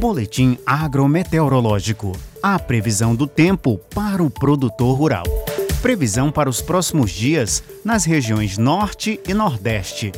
[0.00, 2.16] Boletim agrometeorológico.
[2.42, 5.24] A previsão do tempo para o produtor rural.
[5.82, 10.10] Previsão para os próximos dias nas regiões Norte e Nordeste.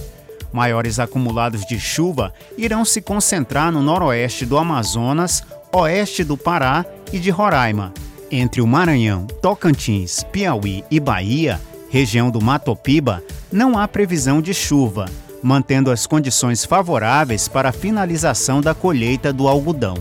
[0.53, 5.43] Maiores acumulados de chuva irão se concentrar no noroeste do Amazonas,
[5.73, 7.93] oeste do Pará e de Roraima.
[8.30, 11.61] Entre o Maranhão, Tocantins, Piauí e Bahia,
[11.91, 13.21] região do Matopiba,
[13.51, 15.07] não há previsão de chuva,
[15.43, 19.96] mantendo as condições favoráveis para a finalização da colheita do algodão.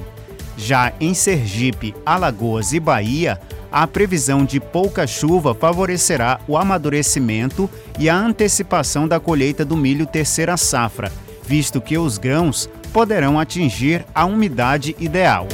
[0.56, 3.40] Já em Sergipe, Alagoas e Bahia,
[3.72, 10.06] a previsão de pouca chuva favorecerá o amadurecimento e a antecipação da colheita do milho
[10.06, 11.12] terceira safra,
[11.48, 15.48] visto que os grãos poderão atingir a umidade ideal.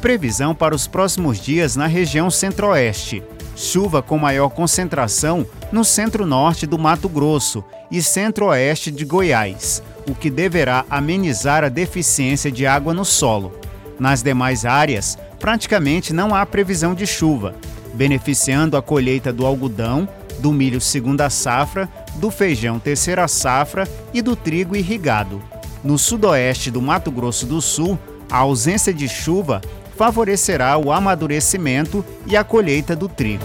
[0.00, 3.22] Previsão para os próximos dias na região centro-oeste.
[3.56, 10.30] Chuva com maior concentração no centro-norte do Mato Grosso e centro-oeste de Goiás, o que
[10.30, 13.52] deverá amenizar a deficiência de água no solo.
[13.98, 17.54] Nas demais áreas, praticamente não há previsão de chuva,
[17.94, 24.36] beneficiando a colheita do algodão, do milho segunda safra, do feijão terceira safra e do
[24.36, 25.42] trigo irrigado.
[25.82, 27.98] No sudoeste do Mato Grosso do Sul,
[28.30, 29.60] a ausência de chuva
[29.96, 33.44] favorecerá o amadurecimento e a colheita do trigo.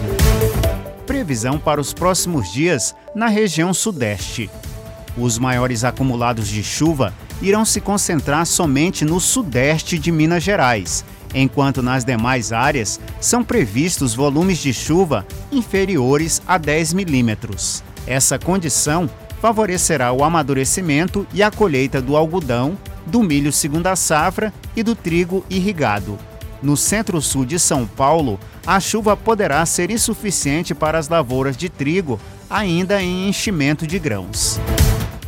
[1.06, 4.48] Previsão para os próximos dias na região Sudeste.
[5.16, 11.82] Os maiores acumulados de chuva irão se concentrar somente no Sudeste de Minas Gerais, enquanto
[11.82, 17.82] nas demais áreas são previstos volumes de chuva inferiores a 10 milímetros.
[18.06, 24.84] Essa condição favorecerá o amadurecimento e a colheita do algodão, do milho segunda safra e
[24.84, 26.16] do trigo irrigado.
[26.62, 32.20] No centro-sul de São Paulo, a chuva poderá ser insuficiente para as lavouras de trigo,
[32.48, 34.60] ainda em enchimento de grãos.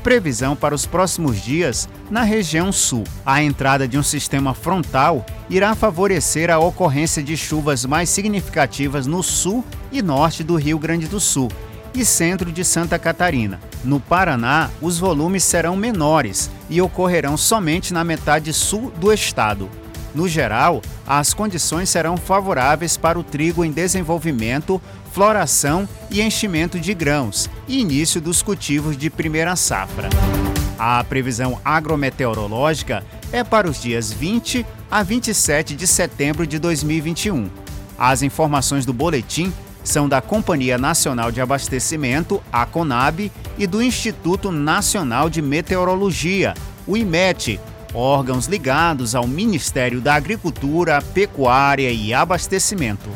[0.02, 3.04] Previsão para os próximos dias na região sul.
[3.24, 9.22] A entrada de um sistema frontal irá favorecer a ocorrência de chuvas mais significativas no
[9.22, 11.50] sul e norte do Rio Grande do Sul
[11.94, 13.60] e centro de Santa Catarina.
[13.82, 19.70] No Paraná, os volumes serão menores e ocorrerão somente na metade sul do estado.
[20.14, 24.80] No geral, as condições serão favoráveis para o trigo em desenvolvimento,
[25.12, 30.08] floração e enchimento de grãos e início dos cultivos de primeira safra.
[30.78, 37.48] A previsão agrometeorológica é para os dias 20 a 27 de setembro de 2021.
[37.98, 39.52] As informações do boletim
[39.82, 46.54] são da Companhia Nacional de Abastecimento, a CONAB, e do Instituto Nacional de Meteorologia,
[46.86, 47.60] o IMET,
[47.94, 53.08] órgãos ligados ao Ministério da Agricultura, Pecuária e Abastecimento.